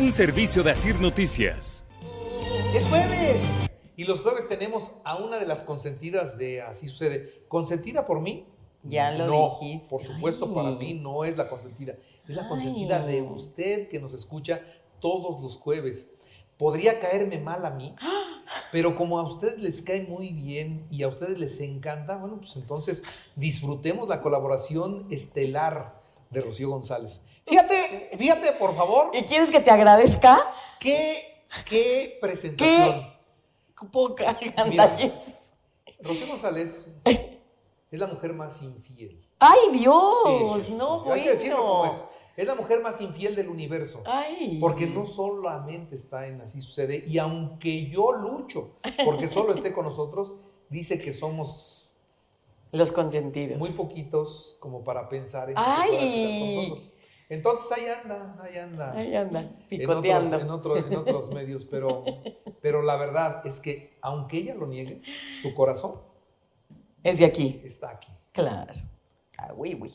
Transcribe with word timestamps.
Un 0.00 0.10
servicio 0.10 0.64
de 0.64 0.72
Asir 0.72 0.98
Noticias. 1.00 1.84
Es 2.74 2.84
jueves. 2.86 3.48
Y 3.96 4.02
los 4.02 4.22
jueves 4.22 4.48
tenemos 4.48 4.90
a 5.04 5.14
una 5.18 5.38
de 5.38 5.46
las 5.46 5.62
consentidas 5.62 6.36
de 6.36 6.62
Así 6.62 6.88
sucede. 6.88 7.44
¿Consentida 7.46 8.04
por 8.04 8.20
mí? 8.20 8.44
Ya 8.82 9.12
lo 9.12 9.26
no, 9.28 9.50
dijiste. 9.50 9.90
Por 9.90 10.04
supuesto, 10.04 10.46
Ay. 10.48 10.54
para 10.54 10.70
mí 10.72 10.94
no 10.94 11.24
es 11.24 11.36
la 11.36 11.48
consentida. 11.48 11.94
Es 12.28 12.34
la 12.34 12.48
consentida 12.48 13.04
Ay. 13.04 13.14
de 13.14 13.22
usted 13.22 13.88
que 13.88 14.00
nos 14.00 14.14
escucha 14.14 14.62
todos 14.98 15.40
los 15.40 15.56
jueves. 15.56 16.10
Podría 16.58 16.98
caerme 16.98 17.38
mal 17.38 17.64
a 17.64 17.70
mí, 17.70 17.94
pero 18.72 18.96
como 18.96 19.20
a 19.20 19.22
ustedes 19.22 19.62
les 19.62 19.80
cae 19.80 20.02
muy 20.02 20.30
bien 20.30 20.86
y 20.90 21.04
a 21.04 21.08
ustedes 21.08 21.38
les 21.38 21.60
encanta, 21.60 22.16
bueno, 22.16 22.38
pues 22.38 22.56
entonces 22.56 23.04
disfrutemos 23.36 24.08
la 24.08 24.22
colaboración 24.22 25.06
estelar 25.10 26.02
de 26.30 26.40
Rocío 26.40 26.68
González. 26.70 27.22
Fíjate, 28.18 28.52
por 28.52 28.74
favor, 28.74 29.10
¿Y 29.14 29.22
quieres 29.24 29.50
que 29.50 29.60
te 29.60 29.70
agradezca? 29.70 30.52
qué, 30.80 31.44
qué 31.66 32.18
presentación. 32.20 33.12
Poca 33.92 34.36
Mira. 34.40 34.54
gandalles. 34.56 35.54
Rocío 36.00 36.26
González 36.28 36.90
es 37.04 37.98
la 37.98 38.06
mujer 38.06 38.32
más 38.34 38.62
infiel. 38.62 39.20
¡Ay, 39.38 39.58
Dios! 39.78 40.54
sí, 40.56 40.60
sí. 40.66 40.72
no, 40.72 41.00
Hay 41.02 41.06
bueno. 41.08 41.24
que 41.24 41.30
decirlo 41.30 41.56
como 41.58 41.84
es. 41.86 42.00
Es 42.36 42.46
la 42.48 42.54
mujer 42.56 42.80
más 42.80 43.00
infiel 43.00 43.36
del 43.36 43.48
universo. 43.48 44.02
Ay. 44.06 44.58
Porque 44.60 44.86
no 44.86 45.06
solamente 45.06 45.94
está 45.96 46.26
en 46.26 46.40
Así 46.40 46.60
sucede, 46.60 47.04
y 47.06 47.18
aunque 47.18 47.86
yo 47.88 48.10
lucho 48.12 48.72
porque 49.04 49.28
solo 49.28 49.52
esté 49.52 49.72
con 49.72 49.84
nosotros, 49.84 50.36
dice 50.68 51.00
que 51.00 51.12
somos 51.12 51.90
Los 52.72 52.90
consentidos. 52.90 53.58
muy 53.58 53.70
poquitos 53.70 54.56
como 54.60 54.82
para 54.82 55.08
pensar 55.08 55.50
en 55.50 55.56
¡Ay! 55.58 56.40
con 56.40 56.54
nosotros. 56.64 56.90
Entonces 57.28 57.72
ahí 57.72 57.86
anda, 57.86 58.36
ahí 58.42 58.56
anda. 58.58 58.92
Ahí 58.92 59.14
anda, 59.16 59.40
En 59.40 59.46
otros, 59.46 59.66
picoteando. 59.68 60.40
en, 60.40 60.50
otros, 60.50 60.78
en 60.78 60.96
otros 60.96 61.30
medios, 61.34 61.64
pero, 61.64 62.04
pero 62.60 62.82
la 62.82 62.96
verdad 62.96 63.46
es 63.46 63.60
que 63.60 63.96
aunque 64.02 64.38
ella 64.38 64.54
lo 64.54 64.66
niegue, 64.66 65.00
su 65.40 65.54
corazón 65.54 66.00
Es 67.02 67.18
de 67.18 67.24
aquí. 67.24 67.62
está 67.64 67.90
aquí. 67.90 68.12
Claro. 68.32 68.72
Ah, 69.38 69.52
uy, 69.56 69.78
uy. 69.80 69.92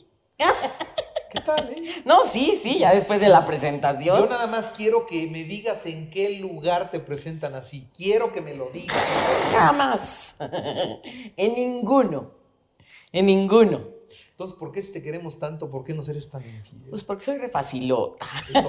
¿Qué 1.30 1.40
tal, 1.40 1.70
eh? 1.70 1.84
No, 2.04 2.24
sí, 2.24 2.56
sí, 2.56 2.78
ya 2.80 2.92
después 2.92 3.20
de 3.20 3.28
la 3.28 3.46
presentación. 3.46 4.18
Yo 4.18 4.26
nada 4.28 4.48
más 4.48 4.72
quiero 4.72 5.06
que 5.06 5.28
me 5.28 5.44
digas 5.44 5.86
en 5.86 6.10
qué 6.10 6.30
lugar 6.30 6.90
te 6.90 6.98
presentan 6.98 7.54
así. 7.54 7.88
Quiero 7.96 8.32
que 8.32 8.40
me 8.40 8.54
lo 8.54 8.70
digas. 8.70 9.54
Jamás. 9.56 10.36
en 11.36 11.54
ninguno. 11.54 12.32
En 13.12 13.26
ninguno. 13.26 13.99
Entonces, 14.40 14.58
¿por 14.58 14.72
qué 14.72 14.80
si 14.80 14.90
te 14.90 15.02
queremos 15.02 15.38
tanto, 15.38 15.70
por 15.70 15.84
qué 15.84 15.92
no 15.92 16.02
eres 16.02 16.30
tan 16.30 16.42
infiel? 16.42 16.80
Pues 16.88 17.04
porque 17.04 17.22
soy 17.22 17.36
refacilota. 17.36 18.26
Eso, 18.48 18.68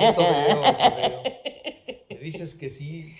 eso 0.00 0.20
veo, 0.22 0.64
eso 0.64 0.96
veo. 0.96 1.22
Me 2.08 2.18
dices 2.20 2.54
que 2.54 2.70
sí. 2.70 3.14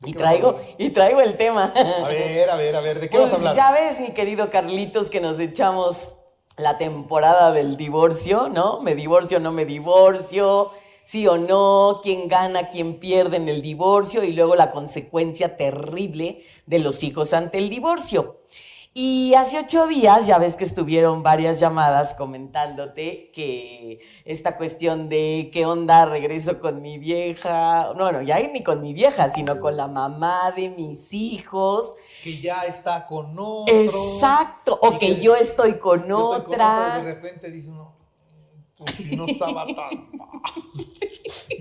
¿De 0.00 0.10
Y 0.10 0.12
traigo, 0.12 0.58
y 0.76 0.90
traigo 0.90 1.20
el 1.20 1.36
tema. 1.36 1.72
A 1.76 2.08
ver, 2.08 2.50
a 2.50 2.56
ver, 2.56 2.74
a 2.74 2.80
ver, 2.80 2.98
¿de 2.98 3.08
qué 3.08 3.16
vas 3.16 3.28
a 3.28 3.30
Pues 3.36 3.46
hablar? 3.46 3.54
ya 3.54 3.70
ves, 3.70 4.00
mi 4.00 4.12
querido 4.12 4.50
Carlitos, 4.50 5.08
que 5.08 5.20
nos 5.20 5.38
echamos 5.38 6.16
la 6.56 6.78
temporada 6.78 7.52
del 7.52 7.76
divorcio, 7.76 8.48
¿no? 8.48 8.80
Me 8.80 8.96
divorcio, 8.96 9.38
no 9.38 9.52
me 9.52 9.64
divorcio, 9.64 10.72
sí 11.06 11.26
o 11.28 11.38
no, 11.38 12.00
quién 12.02 12.26
gana, 12.26 12.68
quién 12.68 12.98
pierde 12.98 13.36
en 13.36 13.48
el 13.48 13.62
divorcio 13.62 14.24
y 14.24 14.32
luego 14.32 14.56
la 14.56 14.72
consecuencia 14.72 15.56
terrible 15.56 16.42
de 16.66 16.80
los 16.80 17.04
hijos 17.04 17.32
ante 17.32 17.58
el 17.58 17.70
divorcio. 17.70 18.40
Y 18.98 19.34
hace 19.34 19.58
ocho 19.58 19.86
días, 19.86 20.26
ya 20.26 20.38
ves 20.38 20.56
que 20.56 20.64
estuvieron 20.64 21.22
varias 21.22 21.60
llamadas 21.60 22.14
comentándote 22.14 23.30
que 23.30 24.00
esta 24.24 24.56
cuestión 24.56 25.10
de 25.10 25.50
qué 25.52 25.66
onda, 25.66 26.06
regreso 26.06 26.60
con 26.60 26.80
mi 26.80 26.96
vieja, 26.96 27.92
no, 27.94 28.10
no, 28.10 28.22
ya 28.22 28.40
ni 28.40 28.64
con 28.64 28.80
mi 28.80 28.94
vieja, 28.94 29.28
sino 29.28 29.60
con 29.60 29.76
la 29.76 29.86
mamá 29.86 30.50
de 30.56 30.70
mis 30.70 31.12
hijos. 31.12 31.94
Que 32.22 32.40
ya 32.40 32.62
está 32.62 33.06
con 33.06 33.38
otro. 33.38 33.66
Exacto, 33.66 34.78
o 34.80 34.98
que 34.98 35.20
yo 35.20 35.36
estoy 35.36 35.78
con 35.78 36.08
yo 36.08 36.34
estoy 36.34 36.46
con 36.46 36.54
otra. 36.54 36.96
y 36.98 37.04
de 37.04 37.14
repente 37.14 37.50
dice 37.50 37.68
uno, 37.68 37.94
pues 38.78 38.92
si 38.94 39.14
no 39.14 39.26
estaba 39.26 39.66
tan 39.66 39.76
mal". 40.16 40.42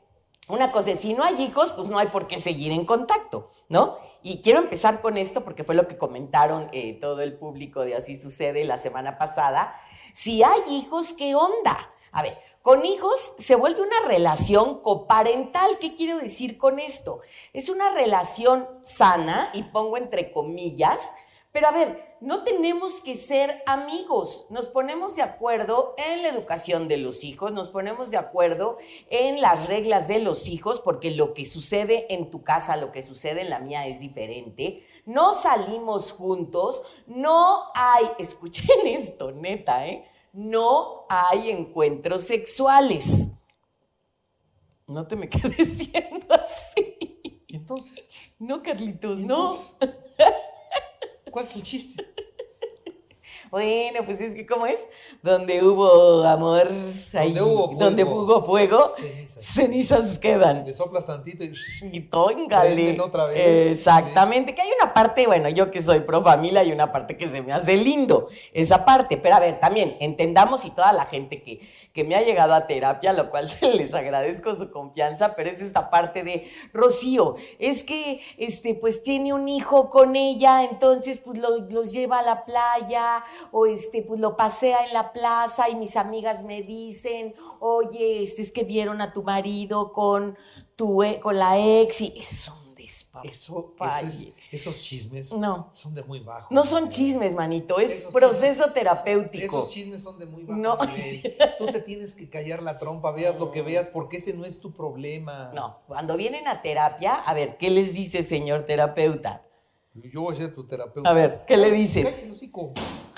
una 0.48 0.72
cosa 0.72 0.90
es, 0.90 1.00
si 1.00 1.14
no 1.14 1.22
hay 1.22 1.40
hijos, 1.40 1.70
pues 1.72 1.88
no 1.88 1.98
hay 1.98 2.08
por 2.08 2.26
qué 2.26 2.36
seguir 2.36 2.72
en 2.72 2.84
contacto, 2.84 3.48
¿no? 3.68 3.96
Y 4.24 4.42
quiero 4.42 4.58
empezar 4.58 5.00
con 5.00 5.16
esto 5.16 5.44
porque 5.44 5.64
fue 5.64 5.76
lo 5.76 5.86
que 5.86 5.96
comentaron 5.96 6.68
eh, 6.72 6.98
todo 7.00 7.22
el 7.22 7.38
público 7.38 7.84
de 7.84 7.94
Así 7.94 8.16
Sucede 8.16 8.64
la 8.64 8.76
semana 8.76 9.18
pasada. 9.18 9.74
Si 10.12 10.42
hay 10.42 10.60
hijos, 10.70 11.12
¿qué 11.12 11.34
onda? 11.36 11.90
A 12.10 12.22
ver, 12.22 12.36
con 12.60 12.84
hijos 12.84 13.34
se 13.38 13.54
vuelve 13.54 13.82
una 13.82 14.00
relación 14.06 14.80
coparental. 14.80 15.78
¿Qué 15.80 15.94
quiero 15.94 16.18
decir 16.18 16.58
con 16.58 16.80
esto? 16.80 17.20
Es 17.52 17.68
una 17.68 17.90
relación 17.90 18.68
sana, 18.82 19.50
y 19.54 19.62
pongo 19.64 19.96
entre 19.96 20.32
comillas, 20.32 21.14
pero 21.52 21.68
a 21.68 21.72
ver, 21.72 22.11
no 22.22 22.44
tenemos 22.44 23.00
que 23.00 23.16
ser 23.16 23.62
amigos. 23.66 24.46
Nos 24.48 24.68
ponemos 24.68 25.16
de 25.16 25.22
acuerdo 25.22 25.94
en 25.98 26.22
la 26.22 26.28
educación 26.28 26.86
de 26.86 26.96
los 26.96 27.24
hijos, 27.24 27.52
nos 27.52 27.68
ponemos 27.68 28.12
de 28.12 28.16
acuerdo 28.16 28.78
en 29.10 29.40
las 29.40 29.66
reglas 29.66 30.06
de 30.06 30.20
los 30.20 30.46
hijos, 30.46 30.78
porque 30.78 31.10
lo 31.10 31.34
que 31.34 31.44
sucede 31.44 32.14
en 32.14 32.30
tu 32.30 32.44
casa, 32.44 32.76
lo 32.76 32.92
que 32.92 33.02
sucede 33.02 33.40
en 33.40 33.50
la 33.50 33.58
mía 33.58 33.86
es 33.88 34.00
diferente. 34.00 34.86
No 35.04 35.34
salimos 35.34 36.12
juntos, 36.12 36.82
no 37.06 37.64
hay, 37.74 38.06
escuchen 38.20 38.86
esto, 38.86 39.32
neta, 39.32 39.86
¿eh? 39.88 40.08
No 40.32 41.06
hay 41.08 41.50
encuentros 41.50 42.22
sexuales. 42.22 43.32
No 44.86 45.06
te 45.08 45.16
me 45.16 45.28
quedes 45.28 45.90
viendo 45.90 46.32
así. 46.34 47.42
¿Y 47.48 47.56
entonces? 47.56 48.08
No, 48.38 48.62
Carlitos, 48.62 49.18
¿Y 49.18 49.24
no. 49.24 49.54
entonces? 49.54 50.02
¿Cuál 51.32 51.46
es 51.46 51.56
el 51.56 51.62
chiste? 51.62 52.06
Bueno, 53.52 53.98
pues 54.06 54.18
es 54.22 54.34
que 54.34 54.46
¿cómo 54.46 54.64
es? 54.64 54.88
Donde 55.22 55.62
hubo 55.62 56.24
amor, 56.24 56.70
ahí, 57.12 57.34
Donde 57.34 57.42
hubo 57.42 57.66
fuego. 57.66 57.84
donde 57.84 58.04
hubo 58.04 58.42
fuego, 58.44 58.90
Cenizas. 58.96 59.44
cenizas 59.44 60.18
quedan. 60.18 60.64
Le 60.64 60.72
soplas 60.72 61.04
tantito 61.04 61.44
y... 61.44 61.52
Y 61.92 62.00
tóngale. 62.00 62.98
Otra 62.98 63.26
vez. 63.26 63.72
Exactamente, 63.72 64.54
que 64.54 64.62
hay 64.62 64.70
una 64.80 64.94
parte, 64.94 65.26
bueno, 65.26 65.50
yo 65.50 65.70
que 65.70 65.82
soy 65.82 66.00
pro 66.00 66.22
familia, 66.22 66.62
hay 66.62 66.72
una 66.72 66.90
parte 66.92 67.18
que 67.18 67.28
se 67.28 67.42
me 67.42 67.52
hace 67.52 67.76
lindo, 67.76 68.28
esa 68.54 68.86
parte. 68.86 69.18
Pero 69.18 69.34
a 69.34 69.40
ver, 69.40 69.60
también 69.60 69.98
entendamos 70.00 70.64
y 70.64 70.70
toda 70.70 70.94
la 70.94 71.04
gente 71.04 71.42
que, 71.42 71.60
que 71.92 72.04
me 72.04 72.14
ha 72.14 72.22
llegado 72.22 72.54
a 72.54 72.66
terapia, 72.66 73.12
lo 73.12 73.28
cual 73.28 73.48
se 73.50 73.68
les 73.74 73.92
agradezco 73.92 74.54
su 74.54 74.70
confianza, 74.72 75.34
pero 75.36 75.50
es 75.50 75.60
esta 75.60 75.90
parte 75.90 76.22
de 76.24 76.50
Rocío, 76.72 77.36
es 77.58 77.84
que 77.84 78.18
este, 78.38 78.74
pues 78.74 79.02
tiene 79.02 79.34
un 79.34 79.46
hijo 79.46 79.90
con 79.90 80.16
ella, 80.16 80.64
entonces 80.64 81.18
pues 81.18 81.38
lo- 81.38 81.58
los 81.68 81.92
lleva 81.92 82.20
a 82.20 82.22
la 82.22 82.46
playa, 82.46 83.22
o 83.50 83.66
este, 83.66 84.02
pues 84.02 84.20
lo 84.20 84.36
pasea 84.36 84.86
en 84.86 84.92
la 84.92 85.12
plaza, 85.12 85.68
y 85.68 85.74
mis 85.74 85.96
amigas 85.96 86.44
me 86.44 86.62
dicen, 86.62 87.34
oye, 87.60 88.22
este 88.22 88.42
es 88.42 88.52
que 88.52 88.64
vieron 88.64 89.00
a 89.00 89.12
tu 89.12 89.22
marido 89.22 89.92
con 89.92 90.36
tu 90.76 91.02
e- 91.02 91.20
con 91.20 91.36
la 91.38 91.58
ex, 91.58 92.00
y 92.00 92.14
es 92.16 92.48
un 92.48 92.74
despapalle. 92.74 93.30
Eso, 93.32 93.74
eso 93.78 94.06
es- 94.08 94.26
esos 94.52 94.82
chismes 94.82 95.32
No. 95.32 95.70
son 95.72 95.94
de 95.94 96.02
muy 96.02 96.20
bajo. 96.20 96.48
No 96.52 96.62
son 96.64 96.90
chismes, 96.90 97.34
manito, 97.34 97.78
es 97.78 97.90
Esos 97.90 98.12
proceso 98.12 98.64
chismes- 98.64 98.72
terapéutico. 98.74 99.58
Esos 99.60 99.70
chismes 99.70 100.02
son 100.02 100.18
de 100.18 100.26
muy 100.26 100.44
bajo 100.44 100.60
No. 100.60 100.76
nivel. 100.94 101.36
Tú 101.58 101.66
te 101.66 101.80
tienes 101.80 102.12
que 102.12 102.28
callar 102.28 102.62
la 102.62 102.78
trompa, 102.78 103.12
veas 103.12 103.38
lo 103.38 103.50
que 103.50 103.62
veas, 103.62 103.88
porque 103.88 104.18
ese 104.18 104.34
no 104.34 104.44
es 104.44 104.60
tu 104.60 104.72
problema. 104.74 105.50
No, 105.54 105.78
cuando 105.86 106.16
vienen 106.18 106.46
a 106.48 106.60
terapia, 106.60 107.14
a 107.14 107.32
ver, 107.32 107.56
¿qué 107.56 107.70
les 107.70 107.94
dice, 107.94 108.22
señor 108.22 108.64
terapeuta? 108.64 109.42
Yo 109.94 110.22
voy 110.22 110.34
a 110.34 110.36
ser 110.36 110.54
tu 110.54 110.66
terapeuta. 110.66 111.08
A 111.08 111.12
ver, 111.14 111.44
¿qué 111.46 111.56
le 111.56 111.70
dices? 111.70 112.22
el 112.24 112.32
hocico. 112.32 112.72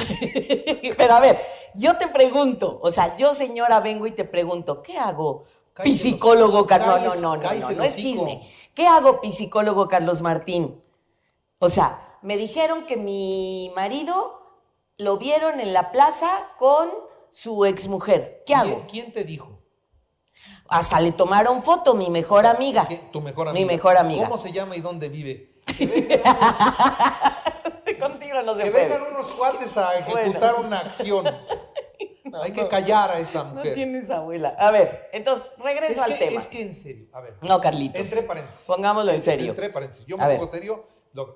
Pero 0.96 1.14
a 1.14 1.20
ver, 1.20 1.40
yo 1.74 1.96
te 1.96 2.08
pregunto, 2.08 2.78
o 2.82 2.90
sea, 2.90 3.16
yo 3.16 3.34
señora 3.34 3.80
vengo 3.80 4.06
y 4.06 4.12
te 4.12 4.24
pregunto, 4.24 4.82
¿qué 4.82 4.98
hago? 4.98 5.44
Cállese 5.72 5.98
Psicólogo 6.02 6.58
los- 6.58 6.66
Carlos, 6.66 7.20
no, 7.20 7.36
no, 7.36 7.42
no, 7.42 7.52
no, 7.52 7.70
no, 7.70 7.82
es 7.84 7.96
chisme. 7.96 8.48
¿Qué 8.74 8.86
hago, 8.86 9.20
psicólogo 9.30 9.88
Carlos 9.88 10.20
Martín? 10.22 10.80
O 11.58 11.68
sea, 11.68 12.18
me 12.22 12.36
dijeron 12.36 12.86
que 12.86 12.96
mi 12.96 13.72
marido 13.74 14.40
lo 14.98 15.16
vieron 15.18 15.58
en 15.60 15.72
la 15.72 15.90
plaza 15.92 16.28
con 16.58 16.88
su 17.30 17.64
exmujer. 17.64 18.42
¿Qué 18.46 18.54
hago? 18.54 18.84
¿Quién, 18.90 19.12
te 19.12 19.24
dijo? 19.24 19.58
Hasta 20.68 21.00
le 21.00 21.12
tomaron 21.12 21.62
foto, 21.62 21.94
mi 21.94 22.10
mejor 22.10 22.46
amiga. 22.46 22.86
¿Quién- 22.86 23.10
Tu 23.10 23.20
mejor 23.20 23.46
Mi 23.46 23.50
amiga. 23.62 23.66
mejor 23.66 23.96
amiga. 23.96 24.24
¿Cómo 24.24 24.38
se 24.38 24.52
llama 24.52 24.76
y 24.76 24.80
dónde 24.80 25.08
vive? 25.08 25.53
Que 25.76 25.86
vengan 25.86 26.22
unos, 27.64 27.98
Contigo 28.00 28.42
no 28.42 28.54
se 28.56 28.62
que 28.64 28.70
puede. 28.70 28.84
vengan 28.88 29.02
unos 29.12 29.26
cuates 29.32 29.76
a 29.76 29.98
ejecutar 29.98 30.54
una 30.56 30.78
acción. 30.80 31.24
Hay 32.42 32.52
que 32.52 32.66
callar 32.66 33.10
a 33.10 33.18
esa 33.18 33.44
No 33.44 33.54
mujer. 33.56 33.74
tienes 33.74 34.10
abuela. 34.10 34.56
A 34.58 34.70
ver, 34.72 35.08
entonces, 35.12 35.50
regreso 35.58 35.92
es, 35.92 36.02
al 36.02 36.12
que, 36.18 36.24
tema. 36.24 36.36
es 36.40 36.46
que 36.48 36.62
en 36.62 36.74
serio, 36.74 37.06
a 37.12 37.20
ver. 37.20 37.36
No, 37.42 37.60
Carlitos. 37.60 38.00
Entre 38.00 38.22
paréntesis. 38.22 38.66
Pongámoslo 38.66 39.12
en 39.12 39.22
serio. 39.22 39.50
Entre 39.50 39.70
paréntesis. 39.70 40.04
Yo 40.06 40.16
me 40.18 40.26
pongo 40.34 40.48
serio, 40.48 40.84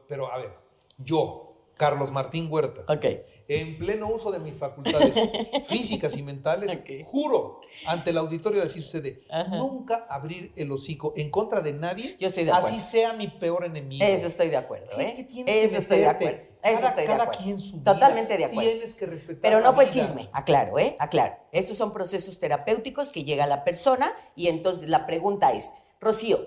pero 0.08 0.32
a 0.32 0.38
ver, 0.38 0.52
yo, 0.96 1.54
Carlos 1.76 2.10
Martín 2.10 2.48
Huerta, 2.50 2.82
Ok. 2.92 3.04
En 3.48 3.78
pleno 3.78 4.08
uso 4.08 4.30
de 4.30 4.38
mis 4.38 4.56
facultades 4.58 5.16
físicas 5.66 6.16
y 6.16 6.22
mentales, 6.22 6.78
juro 7.10 7.60
ante 7.86 8.10
el 8.10 8.18
auditorio 8.18 8.60
de 8.60 8.66
así 8.66 8.82
sucede, 8.82 9.22
Ajá. 9.30 9.56
nunca 9.56 10.06
abrir 10.10 10.52
el 10.56 10.70
hocico 10.70 11.14
en 11.16 11.30
contra 11.30 11.60
de 11.62 11.72
nadie, 11.72 12.14
Yo 12.20 12.26
estoy 12.28 12.44
de 12.44 12.52
así 12.52 12.78
sea 12.78 13.14
mi 13.14 13.28
peor 13.28 13.64
enemigo. 13.64 14.04
Eso 14.04 14.26
estoy 14.26 14.48
de 14.48 14.58
acuerdo, 14.58 14.90
¿Qué- 14.96 15.02
¿eh? 15.02 15.14
qué 15.16 15.24
tienes 15.24 15.54
que 15.54 15.64
Eso 15.64 15.78
estoy 15.78 15.98
de 16.00 16.06
acuerdo. 16.08 16.42
Eso 16.62 16.74
Cada- 16.74 16.88
estoy 16.88 17.02
de 17.02 17.06
cada 17.08 17.22
acuerdo. 17.24 17.42
quien 17.44 17.58
su 17.58 17.76
vida. 17.80 17.94
Totalmente 17.94 18.36
de 18.36 18.44
acuerdo. 18.44 18.70
Tienes 18.70 18.94
que 18.96 19.06
respetar 19.06 19.40
Pero 19.42 19.60
la 19.60 19.66
no 19.68 19.74
fue 19.74 19.84
vida. 19.86 19.94
chisme, 19.94 20.28
aclaro, 20.32 20.78
¿eh? 20.78 20.96
Aclaro. 20.98 21.36
Estos 21.52 21.76
son 21.78 21.92
procesos 21.92 22.38
terapéuticos 22.40 23.10
que 23.12 23.24
llega 23.24 23.46
la 23.46 23.64
persona 23.64 24.12
y 24.36 24.48
entonces 24.48 24.88
la 24.88 25.06
pregunta 25.06 25.52
es, 25.52 25.72
Rocío, 26.00 26.38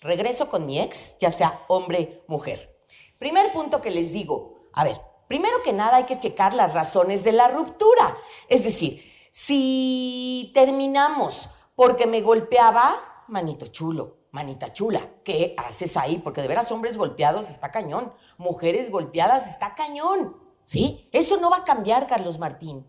regreso 0.00 0.48
con 0.48 0.64
mi 0.66 0.80
ex, 0.80 1.18
ya 1.20 1.30
sea 1.30 1.60
hombre, 1.68 2.22
mujer. 2.26 2.78
Primer 3.18 3.52
punto 3.52 3.80
que 3.80 3.90
les 3.90 4.12
digo, 4.12 4.54
a 4.72 4.84
ver, 4.84 4.96
primero 5.30 5.62
que 5.62 5.72
nada 5.72 5.98
hay 5.98 6.06
que 6.06 6.18
checar 6.18 6.54
las 6.54 6.74
razones 6.74 7.22
de 7.22 7.30
la 7.30 7.46
ruptura. 7.46 8.18
Es 8.48 8.64
decir, 8.64 9.00
si 9.30 10.50
terminamos 10.52 11.50
porque 11.76 12.08
me 12.08 12.20
golpeaba, 12.20 13.24
manito 13.28 13.68
chulo, 13.68 14.16
manita 14.32 14.72
chula, 14.72 15.08
¿qué 15.22 15.54
haces 15.56 15.96
ahí? 15.96 16.18
Porque 16.18 16.42
de 16.42 16.48
veras 16.48 16.72
hombres 16.72 16.96
golpeados 16.96 17.48
está 17.48 17.70
cañón, 17.70 18.12
mujeres 18.38 18.90
golpeadas 18.90 19.46
está 19.46 19.76
cañón, 19.76 20.36
¿sí? 20.64 21.08
Eso 21.12 21.36
no 21.36 21.48
va 21.48 21.58
a 21.58 21.64
cambiar, 21.64 22.08
Carlos 22.08 22.40
Martín. 22.40 22.84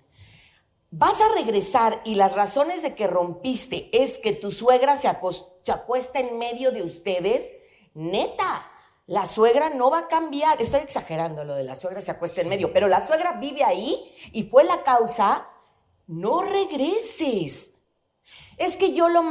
Vas 0.89 1.21
a 1.21 1.35
regresar 1.35 2.01
y 2.05 2.15
las 2.15 2.33
razones 2.33 2.81
de 2.81 2.95
que 2.95 3.05
rompiste 3.05 3.91
es 3.93 4.17
que 4.17 4.31
tu 4.31 4.49
suegra 4.49 4.97
se, 4.97 5.07
acuesta 5.07 6.19
en 6.19 6.39
medio 6.39 6.71
de 6.71 6.81
ustedes, 6.81 7.51
neta. 7.93 8.70
La 9.11 9.25
suegra 9.25 9.69
no 9.71 9.91
va 9.91 9.99
a 9.99 10.07
cambiar. 10.07 10.61
Estoy 10.61 10.79
exagerando 10.79 11.43
lo 11.43 11.53
de 11.53 11.65
la 11.65 11.75
suegra 11.75 11.99
se 11.99 12.11
acuesta 12.11 12.39
en 12.39 12.47
medio, 12.47 12.71
pero 12.71 12.87
la 12.87 13.05
suegra 13.05 13.33
vive 13.33 13.61
ahí 13.61 14.09
y 14.31 14.43
fue 14.43 14.63
la 14.63 14.83
causa. 14.83 15.49
No 16.07 16.41
regreses. 16.43 17.73
Es 18.61 18.77
que 18.77 18.93
yo 18.93 19.09
lo, 19.09 19.23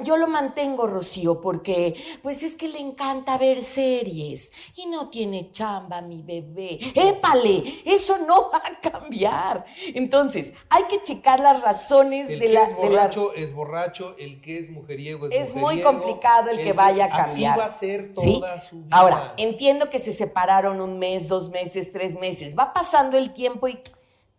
yo 0.00 0.16
lo 0.16 0.26
mantengo, 0.28 0.86
Rocío, 0.86 1.40
porque 1.42 1.94
pues 2.22 2.42
es 2.42 2.56
que 2.56 2.68
le 2.68 2.78
encanta 2.78 3.36
ver 3.36 3.62
series 3.62 4.52
y 4.76 4.86
no 4.86 5.10
tiene 5.10 5.50
chamba 5.50 6.00
mi 6.00 6.22
bebé. 6.22 6.78
¡Épale! 6.94 7.82
Eso 7.84 8.16
no 8.26 8.50
va 8.52 8.62
a 8.64 8.80
cambiar. 8.80 9.66
Entonces, 9.94 10.54
hay 10.70 10.84
que 10.84 11.02
checar 11.02 11.38
las 11.40 11.60
razones 11.60 12.30
El 12.30 12.38
de 12.38 12.46
que 12.46 12.52
la... 12.54 12.62
es 12.62 12.68
de 12.70 12.74
la- 12.76 12.88
borracho 12.88 13.34
es 13.34 13.52
borracho, 13.54 14.16
el 14.18 14.40
que 14.40 14.58
es 14.58 14.70
mujeriego 14.70 15.26
es, 15.26 15.50
es 15.50 15.54
muy 15.54 15.82
complicado 15.82 16.50
el 16.50 16.62
que 16.62 16.72
vaya 16.72 17.04
a 17.04 17.08
cambiar. 17.10 17.52
Así 17.52 17.60
va 17.60 17.66
a 17.66 17.76
ser 17.76 18.14
toda 18.14 18.58
¿Sí? 18.58 18.68
su 18.70 18.82
vida. 18.84 18.96
Ahora, 18.96 19.34
entiendo 19.36 19.90
que 19.90 19.98
se 19.98 20.12
separaron 20.14 20.80
un 20.80 20.98
mes, 20.98 21.28
dos 21.28 21.50
meses, 21.50 21.92
tres 21.92 22.18
meses. 22.18 22.56
Va 22.58 22.72
pasando 22.72 23.18
el 23.18 23.34
tiempo 23.34 23.68
y 23.68 23.78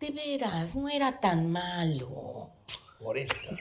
de 0.00 0.10
veras, 0.10 0.74
no 0.76 0.88
era 0.88 1.20
tan 1.20 1.52
malo. 1.52 2.39
Por 3.00 3.16
esta. 3.16 3.50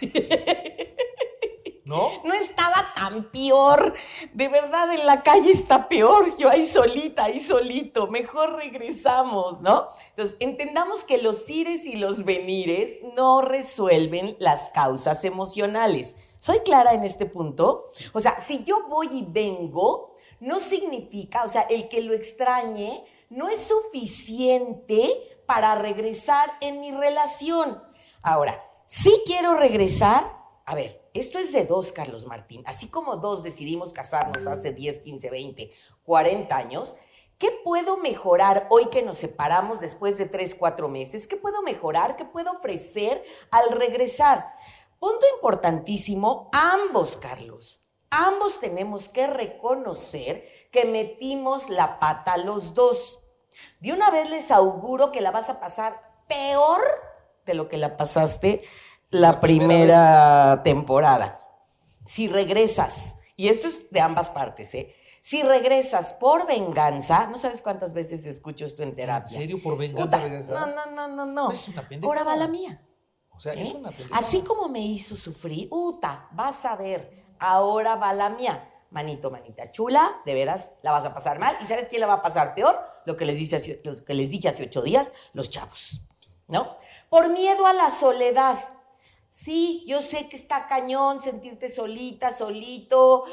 ¿No? 1.86 2.12
No 2.24 2.34
estaba 2.36 2.94
tan 2.96 3.32
peor. 3.32 3.96
De 4.34 4.48
verdad, 4.48 4.94
en 4.94 5.08
la 5.08 5.24
calle 5.24 5.50
está 5.50 5.88
peor. 5.90 6.38
Yo 6.38 6.50
ahí 6.50 6.66
solita, 6.68 7.24
ahí 7.24 7.40
solito. 7.40 8.06
Mejor 8.08 8.58
regresamos, 8.58 9.62
¿no? 9.62 9.88
Entonces, 10.10 10.38
entendamos 10.40 11.04
que 11.04 11.18
los 11.18 11.50
ires 11.50 11.86
y 11.86 11.96
los 11.96 12.26
venires 12.26 13.00
no 13.16 13.42
resuelven 13.42 14.36
las 14.40 14.70
causas 14.70 15.24
emocionales. 15.24 16.18
¿Soy 16.38 16.60
clara 16.60 16.94
en 16.94 17.04
este 17.04 17.26
punto? 17.26 17.90
O 18.14 18.20
sea, 18.20 18.40
si 18.40 18.64
yo 18.64 18.88
voy 18.88 19.08
y 19.12 19.26
vengo, 19.28 20.14
no 20.42 20.60
significa, 20.60 21.44
o 21.44 21.48
sea, 21.48 21.62
el 21.64 21.90
que 21.90 22.02
lo 22.02 22.14
extrañe 22.14 23.04
no 23.30 23.50
es 23.50 23.62
suficiente 23.62 25.42
para 25.46 25.76
regresar 25.76 26.52
en 26.62 26.82
mi 26.82 26.92
relación. 26.92 27.82
Ahora, 28.22 28.69
si 28.92 29.22
quiero 29.24 29.54
regresar, 29.54 30.24
a 30.66 30.74
ver, 30.74 31.12
esto 31.14 31.38
es 31.38 31.52
de 31.52 31.64
dos, 31.64 31.92
Carlos 31.92 32.26
Martín. 32.26 32.64
Así 32.66 32.88
como 32.90 33.18
dos 33.18 33.44
decidimos 33.44 33.94
casarnos 33.94 34.48
hace 34.48 34.72
10, 34.72 35.02
15, 35.02 35.30
20, 35.30 35.72
40 36.02 36.58
años, 36.58 36.96
¿qué 37.38 37.52
puedo 37.64 37.98
mejorar 37.98 38.66
hoy 38.72 38.88
que 38.88 39.04
nos 39.04 39.20
separamos 39.20 39.80
después 39.80 40.18
de 40.18 40.26
3, 40.26 40.56
4 40.56 40.90
meses? 40.90 41.28
¿Qué 41.28 41.38
puedo 41.38 41.62
mejorar? 41.62 42.16
¿Qué 42.16 42.26
puedo 42.26 42.52
ofrecer 42.52 43.24
al 43.52 43.70
regresar? 43.74 44.56
Punto 44.98 45.24
importantísimo, 45.36 46.50
ambos, 46.52 47.16
Carlos. 47.18 47.92
Ambos 48.10 48.60
tenemos 48.60 49.08
que 49.08 49.28
reconocer 49.28 50.48
que 50.72 50.86
metimos 50.86 51.70
la 51.70 52.00
pata 52.00 52.38
los 52.38 52.74
dos. 52.74 53.24
De 53.82 53.94
una 53.94 54.10
vez 54.10 54.32
les 54.32 54.50
auguro 54.50 55.12
que 55.12 55.22
la 55.22 55.30
vas 55.30 55.52
a 55.52 55.60
pasar 55.60 56.26
peor 56.28 56.82
de 57.50 57.56
lo 57.56 57.68
que 57.68 57.78
la 57.78 57.98
pasaste 57.98 58.64
la, 59.10 59.32
La 59.34 59.40
primera 59.40 59.68
primera, 59.68 60.62
temporada. 60.64 61.42
Si 62.06 62.28
regresas, 62.28 63.18
y 63.36 63.48
esto 63.50 63.68
es 63.68 63.90
de 63.92 64.02
ambas 64.02 64.30
partes, 64.30 64.74
¿eh? 64.76 64.96
Si 65.22 65.44
regresas 65.44 66.14
por 66.14 66.48
venganza, 66.48 67.28
no 67.28 67.38
sabes 67.38 67.62
cuántas 67.62 67.94
veces 67.94 68.26
escucho 68.26 68.66
esto 68.66 68.84
en 68.84 68.96
terapia. 68.96 69.34
¿En 69.34 69.42
serio? 69.42 69.62
¿Por 69.62 69.78
venganza 69.78 70.18
regresas? 70.20 70.50
No, 70.50 70.66
no, 70.68 70.92
no, 70.92 71.08
no, 71.16 71.26
no. 71.26 71.52
Es 71.52 71.68
una 71.68 71.88
pendejada. 71.88 72.22
Ahora 72.22 72.24
va 72.32 72.38
la 72.38 72.48
mía. 72.48 72.82
O 73.32 73.40
sea, 73.40 73.54
es 73.54 73.68
¿eh? 73.68 73.74
una 73.76 73.90
pendejada. 73.90 74.18
Así 74.20 74.42
como 74.42 74.70
me 74.70 74.80
hizo 74.80 75.16
sufrir, 75.16 75.68
Uta, 75.72 76.30
vas 76.32 76.64
a 76.66 76.76
ver, 76.78 77.26
ahora 77.40 77.96
va 77.96 78.14
la 78.14 78.30
mía. 78.30 78.66
Manito, 78.92 79.30
manita 79.30 79.70
chula, 79.72 80.22
de 80.26 80.34
veras, 80.34 80.78
la 80.82 80.92
vas 80.92 81.06
a 81.06 81.14
pasar 81.14 81.38
mal. 81.38 81.56
¿Y 81.62 81.66
sabes 81.68 81.86
quién 81.88 82.02
la 82.02 82.08
va 82.08 82.14
a 82.16 82.22
pasar 82.22 82.56
peor? 82.56 82.80
Lo 83.06 83.16
que 83.18 83.26
les, 83.26 83.38
dice 83.38 83.58
hace- 83.58 83.82
lo 83.84 84.04
que 84.04 84.14
les 84.14 84.30
dije 84.32 84.48
hace 84.50 84.64
ocho 84.64 84.82
días, 84.82 85.12
los 85.34 85.50
chavos. 85.50 86.08
¿No? 86.48 86.76
Por 87.10 87.30
miedo 87.30 87.66
a 87.66 87.74
la 87.74 87.90
soledad. 87.90 88.58
Sí, 89.28 89.84
yo 89.88 90.02
sé 90.02 90.28
que 90.28 90.36
está 90.36 90.68
cañón 90.68 91.22
sentirte 91.22 91.70
solita, 91.70 92.32
solito. 92.32 93.26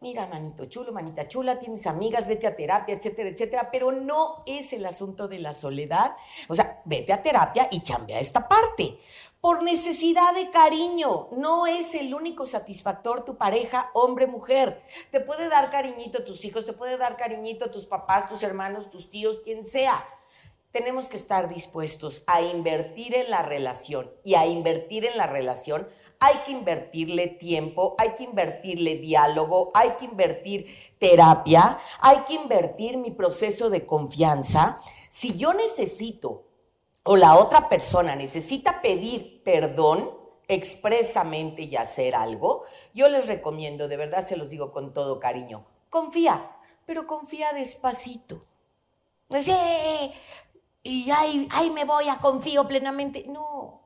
Mira, 0.00 0.26
manito 0.26 0.64
chulo, 0.64 0.92
manita 0.92 1.28
chula, 1.28 1.60
tienes 1.60 1.86
amigas, 1.86 2.26
vete 2.26 2.48
a 2.48 2.56
terapia, 2.56 2.96
etcétera, 2.96 3.28
etcétera, 3.28 3.70
pero 3.70 3.92
no 3.92 4.42
es 4.46 4.72
el 4.72 4.84
asunto 4.84 5.28
de 5.28 5.38
la 5.38 5.54
soledad. 5.54 6.16
O 6.48 6.54
sea, 6.56 6.82
vete 6.84 7.12
a 7.12 7.22
terapia 7.22 7.68
y 7.70 7.80
chambea 7.82 8.18
esta 8.18 8.48
parte. 8.48 8.98
Por 9.40 9.62
necesidad 9.62 10.34
de 10.34 10.50
cariño, 10.50 11.28
no 11.32 11.68
es 11.68 11.94
el 11.94 12.14
único 12.14 12.46
satisfactor 12.46 13.24
tu 13.24 13.36
pareja, 13.36 13.90
hombre, 13.94 14.26
mujer. 14.26 14.82
Te 15.12 15.20
puede 15.20 15.48
dar 15.48 15.70
cariñito 15.70 16.18
a 16.18 16.24
tus 16.24 16.44
hijos, 16.44 16.64
te 16.64 16.72
puede 16.72 16.96
dar 16.98 17.16
cariñito 17.16 17.66
a 17.66 17.70
tus 17.70 17.86
papás, 17.86 18.28
tus 18.28 18.42
hermanos, 18.42 18.90
tus 18.90 19.10
tíos, 19.10 19.40
quien 19.40 19.64
sea 19.64 20.04
tenemos 20.72 21.08
que 21.08 21.16
estar 21.16 21.48
dispuestos 21.48 22.24
a 22.26 22.42
invertir 22.42 23.14
en 23.14 23.30
la 23.30 23.42
relación 23.42 24.10
y 24.24 24.34
a 24.34 24.46
invertir 24.46 25.04
en 25.04 25.16
la 25.16 25.26
relación 25.26 25.86
hay 26.24 26.36
que 26.44 26.52
invertirle 26.52 27.26
tiempo, 27.26 27.96
hay 27.98 28.14
que 28.14 28.22
invertirle 28.22 28.94
diálogo, 28.94 29.72
hay 29.74 29.90
que 29.98 30.04
invertir 30.04 30.66
terapia, 30.98 31.80
hay 31.98 32.18
que 32.20 32.34
invertir 32.34 32.96
mi 32.96 33.10
proceso 33.10 33.70
de 33.70 33.84
confianza. 33.84 34.78
Si 35.08 35.36
yo 35.36 35.52
necesito 35.52 36.44
o 37.02 37.16
la 37.16 37.36
otra 37.36 37.68
persona 37.68 38.14
necesita 38.14 38.80
pedir 38.80 39.42
perdón 39.42 40.16
expresamente 40.46 41.62
y 41.62 41.74
hacer 41.74 42.14
algo, 42.14 42.62
yo 42.94 43.08
les 43.08 43.26
recomiendo, 43.26 43.88
de 43.88 43.96
verdad 43.96 44.24
se 44.24 44.36
los 44.36 44.50
digo 44.50 44.70
con 44.70 44.92
todo 44.92 45.18
cariño, 45.18 45.66
confía, 45.90 46.56
pero 46.86 47.08
confía 47.08 47.52
despacito. 47.52 48.46
"Eh, 49.28 50.12
y 50.82 51.10
ahí, 51.10 51.48
ahí 51.52 51.70
me 51.70 51.84
voy 51.84 52.08
a 52.08 52.18
confío 52.18 52.66
plenamente. 52.66 53.24
No, 53.28 53.82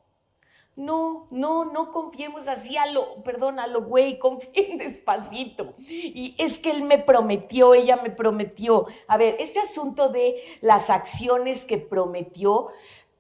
no, 0.77 1.27
no, 1.31 1.65
no 1.65 1.91
confiemos 1.91 2.49
así 2.49 2.77
a 2.77 2.87
lo, 2.87 3.23
perdón, 3.23 3.59
a 3.59 3.67
lo 3.67 3.83
güey, 3.83 4.19
confíen 4.21 4.79
despacito. 4.79 5.75
Y 5.79 6.35
es 6.39 6.59
que 6.59 6.71
él 6.71 6.85
me 6.85 6.99
prometió, 6.99 7.75
ella 7.75 7.97
me 7.97 8.11
prometió. 8.11 8.87
A 9.09 9.17
ver, 9.17 9.37
este 9.39 9.59
asunto 9.59 10.11
de 10.11 10.37
las 10.61 10.91
acciones 10.91 11.65
que 11.65 11.79
prometió, 11.79 12.69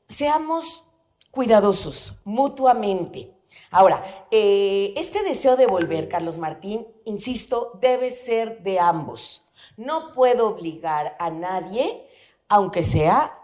seamos 0.06 0.88
cuidadosos 1.30 2.20
mutuamente. 2.24 3.32
Ahora, 3.70 4.04
eh, 4.30 4.92
este 4.96 5.22
deseo 5.22 5.56
de 5.56 5.66
volver, 5.66 6.08
Carlos 6.08 6.38
Martín, 6.38 6.86
insisto, 7.04 7.72
debe 7.80 8.10
ser 8.10 8.62
de 8.62 8.78
ambos. 8.78 9.48
No 9.76 10.12
puedo 10.12 10.48
obligar 10.48 11.16
a 11.18 11.30
nadie, 11.30 12.06
aunque 12.48 12.82
sea, 12.82 13.38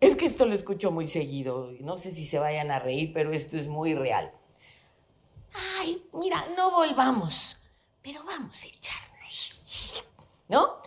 es 0.00 0.14
que 0.14 0.26
esto 0.26 0.44
lo 0.44 0.54
escucho 0.54 0.90
muy 0.90 1.06
seguido, 1.06 1.72
no 1.80 1.96
sé 1.96 2.10
si 2.10 2.24
se 2.24 2.38
vayan 2.38 2.70
a 2.70 2.78
reír, 2.78 3.12
pero 3.12 3.32
esto 3.32 3.56
es 3.56 3.66
muy 3.66 3.94
real. 3.94 4.32
Ay, 5.78 6.06
mira, 6.12 6.46
no 6.56 6.70
volvamos, 6.70 7.62
pero 8.02 8.22
vamos 8.24 8.62
a 8.62 8.66
echarnos. 8.66 10.04
¿No? 10.48 10.80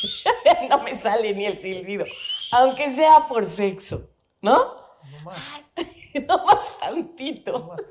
no 0.70 0.82
me 0.82 0.94
sale 0.94 1.34
ni 1.34 1.44
el 1.44 1.58
silbido, 1.58 2.06
aunque 2.50 2.90
sea 2.90 3.26
por 3.26 3.46
sexo, 3.46 4.08
¿no? 4.40 4.76
No 5.10 5.20
más. 5.24 5.62
no 6.28 6.44
más 6.44 6.78
tantito. 6.78 7.52
No 7.52 7.66
más. 7.68 7.82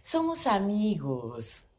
Somos 0.00 0.46
amigos. 0.46 1.69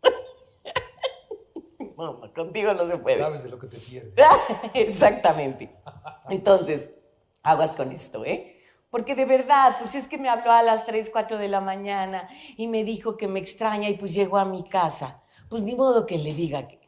No, 2.01 2.13
no, 2.13 2.33
contigo 2.33 2.73
no 2.73 2.87
se 2.87 2.97
puede. 2.97 3.17
Sabes 3.19 3.43
de 3.43 3.49
lo 3.49 3.59
que 3.59 3.67
te 3.67 3.77
pierdes. 3.77 4.13
Exactamente. 4.73 5.75
Entonces, 6.29 6.95
aguas 7.43 7.73
con 7.73 7.91
esto, 7.91 8.25
¿eh? 8.25 8.57
Porque 8.89 9.13
de 9.15 9.25
verdad, 9.25 9.77
pues 9.79 9.93
es 9.95 10.07
que 10.07 10.17
me 10.17 10.27
habló 10.27 10.51
a 10.51 10.63
las 10.63 10.85
3, 10.87 11.11
4 11.13 11.37
de 11.37 11.47
la 11.47 11.61
mañana 11.61 12.27
y 12.57 12.67
me 12.67 12.83
dijo 12.83 13.17
que 13.17 13.27
me 13.27 13.39
extraña 13.39 13.87
y 13.87 13.93
pues 13.97 14.13
llegó 14.15 14.37
a 14.37 14.45
mi 14.45 14.63
casa. 14.67 15.21
Pues 15.49 15.61
ni 15.61 15.75
modo 15.75 16.05
que 16.05 16.17
le 16.17 16.33
diga 16.33 16.67
que... 16.67 16.81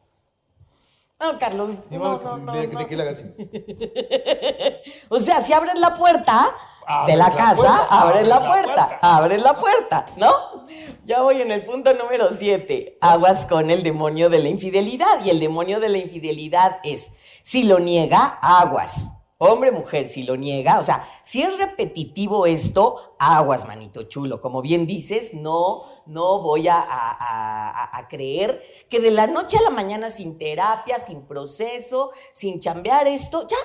No, 1.20 1.38
Carlos, 1.40 1.84
Ni 1.92 1.98
no, 1.98 2.04
modo 2.04 2.20
que- 2.20 2.26
no, 2.26 2.38
no, 2.40 2.54
de, 2.54 2.68
no. 2.68 2.80
de 2.80 2.86
que 2.88 2.96
le 2.98 3.04
hagas 3.04 3.20
así. 3.20 3.34
O 5.10 5.20
sea, 5.20 5.42
si 5.42 5.54
abres 5.54 5.80
la 5.80 5.94
puerta 5.94 6.54
de 7.08 7.16
la 7.16 7.30
la 7.30 7.36
casa, 7.36 7.56
puerta, 7.56 7.88
abres 7.90 8.28
la 8.28 8.40
puerta, 8.48 8.74
puerta. 8.88 9.00
abres 9.02 9.42
la 9.42 9.60
puerta, 9.60 10.06
¿no? 10.18 10.32
Ya 11.06 11.22
voy 11.22 11.42
en 11.42 11.52
el 11.52 11.66
punto 11.66 11.94
número 11.94 12.30
7. 12.32 12.98
Aguas 13.02 13.46
con 13.46 13.70
el 13.70 13.84
demonio 13.84 14.30
de 14.30 14.40
la 14.40 14.50
infidelidad. 14.50 15.24
Y 15.26 15.30
el 15.30 15.40
demonio 15.40 15.80
de 15.80 15.90
la 15.90 15.98
infidelidad 15.98 16.78
es, 16.84 17.12
si 17.42 17.64
lo 17.64 17.80
niega, 17.80 18.40
aguas. 18.42 19.18
Hombre, 19.40 19.72
mujer, 19.74 20.08
si 20.08 20.24
lo 20.24 20.38
niega, 20.38 20.80
o 20.80 20.84
sea, 20.84 21.06
si 21.22 21.42
es 21.42 21.58
repetitivo 21.58 22.46
esto, 22.46 23.16
aguas, 23.20 23.68
manito 23.68 24.04
chulo. 24.04 24.40
Como 24.40 24.62
bien 24.62 24.88
dices, 24.88 25.34
no, 25.34 25.84
no 26.06 26.40
voy 26.40 26.70
a, 26.70 26.78
a- 26.80 27.18
a- 27.20 27.98
a 27.98 28.08
creer 28.08 28.64
que 28.90 29.02
de 29.02 29.12
la 29.12 29.28
noche 29.28 29.58
a 29.58 29.62
la 29.64 29.70
mañana 29.72 30.10
sin 30.10 30.38
terapia, 30.38 30.98
sin 30.98 31.24
proceso, 31.28 32.12
sin 32.32 32.62
chambear 32.62 33.06
esto, 33.08 33.46
ya, 33.46 33.58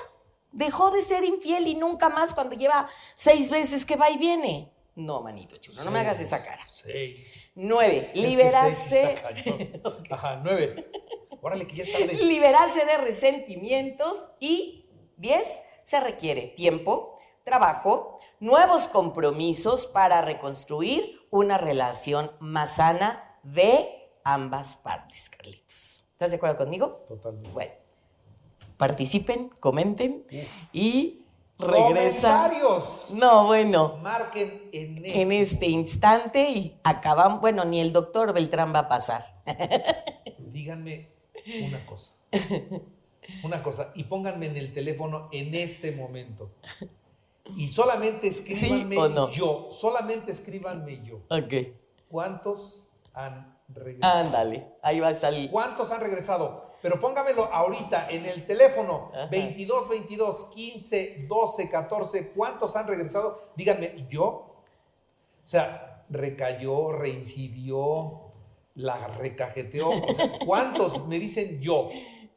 dejó 0.51 0.91
de 0.91 1.01
ser 1.01 1.23
infiel 1.23 1.67
y 1.67 1.75
nunca 1.75 2.09
más 2.09 2.33
cuando 2.33 2.55
lleva 2.55 2.87
seis 3.15 3.49
veces 3.49 3.85
que 3.85 3.95
va 3.95 4.09
y 4.09 4.17
viene. 4.17 4.71
No, 4.95 5.21
manito 5.21 5.55
chulo, 5.57 5.83
no 5.83 5.91
me 5.91 5.99
hagas 5.99 6.19
esa 6.19 6.43
cara. 6.43 6.65
Seis. 6.67 7.51
Nueve, 7.55 7.97
Es 7.97 8.05
que 8.05 8.13
seis 8.13 8.27
liberarse. 8.27 9.15
Ajá, 10.11 10.41
nueve. 10.43 10.91
Órale, 11.41 11.65
que 11.67 11.77
ya 11.77 11.83
está 11.83 12.05
de... 12.05 12.13
liberarse 12.25 12.85
de 12.85 12.97
resentimientos 12.97 14.27
y 14.39 14.89
diez, 15.15 15.61
se 15.83 15.99
requiere 16.01 16.47
tiempo, 16.47 17.17
trabajo, 17.43 18.19
nuevos 18.39 18.87
compromisos 18.87 19.87
para 19.87 20.21
reconstruir 20.21 21.21
una 21.31 21.57
relación 21.57 22.31
más 22.39 22.75
sana 22.75 23.39
de 23.43 24.11
ambas 24.23 24.75
partes, 24.77 25.29
Carlitos. 25.29 26.09
¿Estás 26.11 26.31
de 26.31 26.37
acuerdo 26.37 26.57
conmigo? 26.57 27.05
Totalmente. 27.07 27.49
Bueno, 27.51 27.71
participen, 28.79 29.49
comenten 29.59 30.25
y 30.71 31.25
regresa. 31.59 32.43
Comentarios. 32.43 33.07
No, 33.11 33.47
bueno, 33.47 33.97
Marquen 34.01 34.69
en 34.71 35.05
este. 35.05 35.21
en 35.21 35.31
este 35.33 35.67
instante 35.67 36.49
y 36.49 36.79
acabamos, 36.83 37.41
bueno, 37.41 37.65
ni 37.65 37.81
el 37.81 37.91
doctor 37.91 38.31
Beltrán 38.31 38.73
va 38.73 38.79
a 38.79 38.89
pasar. 38.89 39.21
Díganme 40.37 41.09
una 41.61 41.85
cosa. 41.85 42.13
Una 43.43 43.61
cosa. 43.61 43.91
Y 43.95 44.05
pónganme 44.05 44.45
en 44.45 44.55
el 44.55 44.73
teléfono 44.73 45.27
en 45.33 45.53
este 45.55 45.91
momento. 45.91 46.49
Y 47.57 47.67
solamente 47.67 48.29
escríbanme 48.29 48.95
no? 48.95 49.29
yo. 49.29 49.67
Solamente 49.71 50.31
escríbanme 50.31 51.03
yo. 51.03 51.17
Ok, 51.29 51.75
¿Cuántos 52.07 52.87
han 53.13 53.57
regresado? 53.67 54.25
ándale, 54.25 54.67
ahí 54.81 54.99
va 54.99 55.09
a 55.09 55.11
estar 55.11 55.33
el... 55.33 55.49
¿Cuántos 55.49 55.91
han 55.91 55.99
regresado? 56.01 56.68
Pero 56.81 56.99
póngamelo 56.99 57.45
ahorita 57.45 58.09
en 58.09 58.25
el 58.25 58.45
teléfono. 58.47 59.11
Ajá. 59.13 59.27
22, 59.27 59.89
22, 59.89 60.43
15, 60.55 61.25
12, 61.27 61.69
14. 61.69 62.29
¿Cuántos 62.31 62.75
han 62.75 62.87
regresado? 62.87 63.49
Díganme, 63.55 64.07
¿yo? 64.09 64.25
O 64.27 64.55
sea, 65.43 66.05
recayó, 66.09 66.91
reincidió, 66.93 68.21
la 68.75 69.07
recajeteó. 69.07 69.89
O 69.89 70.15
sea, 70.15 70.39
¿Cuántos 70.45 71.07
me 71.07 71.19
dicen 71.19 71.59
yo? 71.59 71.89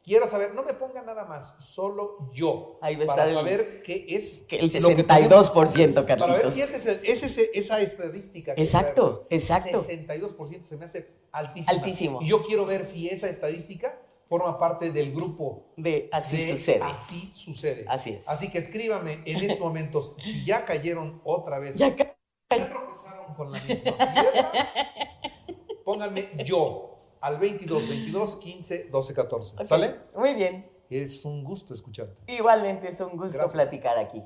Quiero 0.03 0.27
saber, 0.27 0.53
no 0.53 0.63
me 0.63 0.73
pongan 0.73 1.05
nada 1.05 1.23
más, 1.23 1.63
solo 1.63 2.29
yo. 2.33 2.77
Ahí 2.81 2.97
va 2.97 3.05
para 3.05 3.23
estar 3.23 3.27
el- 3.29 3.35
saber 3.35 3.83
qué 3.83 4.05
es. 4.09 4.41
que 4.49 4.57
el 4.57 4.65
lo 4.81 4.89
que 4.89 5.03
tenemos. 5.03 5.53
62%, 5.53 5.93
Para 6.05 6.15
ver 6.33 6.41
Carlitos. 6.41 6.53
si 6.55 6.61
ese 6.61 6.75
es 6.75 6.85
el- 6.87 7.05
ese 7.05 7.25
es 7.27 7.37
esa 7.53 7.79
estadística. 7.81 8.53
que 8.53 8.61
Exacto, 8.61 9.25
exacto. 9.29 9.81
62% 9.81 10.65
se 10.67 10.75
me 10.75 10.83
hace 10.83 11.07
altísimo. 11.31 11.77
Altísimo. 11.77 12.19
Y 12.21 12.27
yo 12.27 12.43
quiero 12.43 12.65
ver 12.65 12.83
si 12.83 13.07
esa 13.07 13.29
estadística 13.29 13.97
forma 14.39 14.57
parte 14.57 14.91
del 14.91 15.13
grupo. 15.13 15.73
De 15.77 16.09
así 16.11 16.37
de 16.37 16.51
sucede. 16.57 16.81
Así 16.81 17.31
sucede. 17.35 17.85
Así 17.87 18.09
es. 18.13 18.27
Así 18.27 18.49
que 18.51 18.57
escríbame 18.57 19.19
en 19.25 19.37
estos 19.37 19.59
momentos 19.59 20.15
si 20.17 20.43
ya 20.43 20.65
cayeron 20.65 21.21
otra 21.23 21.59
vez. 21.59 21.77
Ya 21.77 21.95
ca- 21.95 22.15
ya 22.49 22.67
tropezaron 22.69 23.35
con 23.35 23.51
la 23.51 23.59
misma 23.59 23.95
piedra. 23.95 24.51
Pónganme 25.85 26.29
yo 26.45 26.97
al 27.21 27.37
22, 27.37 27.87
22, 27.89 28.35
15, 28.37 28.83
12, 28.89 29.13
14. 29.13 29.55
Ok, 29.57 29.65
¿Sale? 29.65 29.95
Muy 30.15 30.33
bien. 30.33 30.67
Es 30.89 31.25
un 31.25 31.43
gusto 31.43 31.73
escucharte. 31.75 32.21
Igualmente 32.31 32.89
es 32.89 32.99
un 33.01 33.11
gusto 33.11 33.33
Gracias. 33.37 33.51
platicar 33.53 33.99
aquí. 33.99 34.23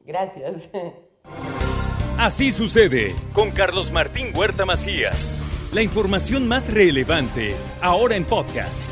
Gracias. 0.00 0.68
Así 2.18 2.52
sucede 2.52 3.14
con 3.32 3.50
Carlos 3.50 3.90
Martín 3.92 4.36
Huerta 4.36 4.66
Macías. 4.66 5.38
La 5.72 5.80
información 5.82 6.46
más 6.48 6.70
relevante 6.72 7.54
ahora 7.80 8.16
en 8.16 8.24
podcast. 8.26 8.91